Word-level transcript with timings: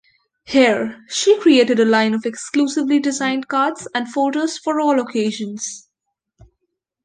Here, 0.45 0.99
she 1.09 1.39
created 1.39 1.79
a 1.79 1.85
line 1.85 2.15
of 2.15 2.25
exclusively 2.25 2.99
designed 2.99 3.47
cards 3.49 3.87
and 3.93 4.11
folders 4.11 4.57
for 4.57 4.79
all 4.81 4.99
occasions. 4.99 5.87